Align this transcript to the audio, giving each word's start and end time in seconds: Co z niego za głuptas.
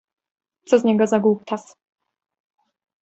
Co 0.65 0.79
z 0.79 0.83
niego 0.83 1.07
za 1.07 1.19
głuptas. 1.19 1.75